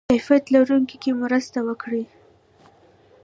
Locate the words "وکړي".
1.67-2.03